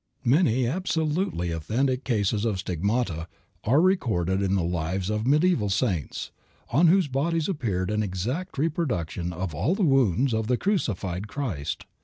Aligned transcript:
Many 0.25 0.65
absolutely 0.65 1.51
authentic 1.51 2.03
cases 2.03 2.43
of 2.43 2.57
stigmata 2.57 3.27
are 3.63 3.79
recorded 3.79 4.41
in 4.41 4.55
the 4.55 4.63
lives 4.63 5.11
of 5.11 5.27
medieval 5.27 5.69
saints, 5.69 6.31
on 6.71 6.87
whose 6.87 7.07
bodies 7.07 7.47
appeared 7.47 7.91
an 7.91 8.01
exact 8.01 8.57
reproduction 8.57 9.31
of 9.31 9.53
all 9.53 9.75
the 9.75 9.83
wounds 9.83 10.33
of 10.33 10.47
the 10.47 10.57
crucified 10.57 11.27
Christ. 11.27 11.85